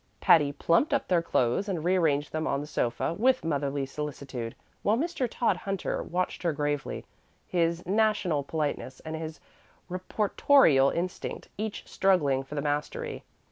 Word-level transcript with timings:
Patty 0.19 0.51
plumped 0.51 0.95
up 0.95 1.07
their 1.07 1.21
clothes 1.21 1.69
and 1.69 1.83
rearranged 1.83 2.31
them 2.31 2.47
on 2.47 2.59
the 2.59 2.65
sofa 2.65 3.13
with 3.13 3.43
motherly 3.45 3.85
solicitude, 3.85 4.55
while 4.81 4.97
Mr. 4.97 5.29
Todhunter 5.29 6.01
watched 6.01 6.41
her 6.41 6.51
gravely, 6.53 7.05
his 7.45 7.85
national 7.85 8.41
politeness 8.41 8.99
and 9.01 9.15
his 9.15 9.39
reportorial 9.91 10.89
instinct 10.89 11.49
each 11.55 11.87
struggling 11.87 12.41
for 12.41 12.55
the 12.55 12.63
mastery. 12.63 13.23